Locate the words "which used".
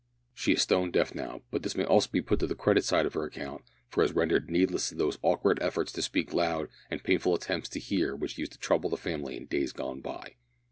8.15-8.53